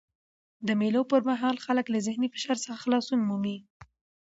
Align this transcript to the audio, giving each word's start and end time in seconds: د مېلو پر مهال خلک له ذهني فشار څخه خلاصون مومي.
د 0.67 0.69
مېلو 0.79 1.01
پر 1.11 1.21
مهال 1.29 1.55
خلک 1.65 1.85
له 1.93 1.99
ذهني 2.07 2.27
فشار 2.33 2.57
څخه 2.63 2.81
خلاصون 2.83 3.19
مومي. 3.27 3.57